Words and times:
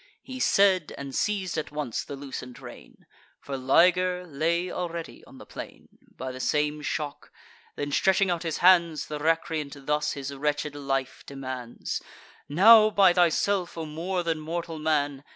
He 0.23 0.39
said, 0.39 0.95
and 0.97 1.13
seiz'd 1.13 1.59
at 1.59 1.71
once 1.71 2.03
the 2.03 2.15
loosen'd 2.15 2.59
rein; 2.59 3.05
For 3.39 3.55
Liger 3.55 4.25
lay 4.25 4.71
already 4.71 5.23
on 5.25 5.37
the 5.37 5.45
plain, 5.45 5.89
By 6.17 6.31
the 6.31 6.39
same 6.39 6.81
shock: 6.81 7.31
then, 7.75 7.91
stretching 7.91 8.31
out 8.31 8.41
his 8.41 8.57
hands, 8.65 9.05
The 9.05 9.19
recreant 9.19 9.85
thus 9.85 10.13
his 10.13 10.33
wretched 10.33 10.73
life 10.73 11.23
demands: 11.27 12.01
"Now, 12.49 12.89
by 12.89 13.13
thyself, 13.13 13.77
O 13.77 13.85
more 13.85 14.23
than 14.23 14.39
mortal 14.39 14.79
man! 14.79 15.23